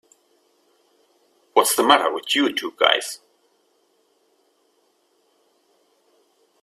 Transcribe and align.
What's 1.53 1.75
the 1.75 1.83
matter 1.83 2.11
with 2.11 2.33
you 2.35 2.51
two 2.55 2.73
guys? 2.79 3.19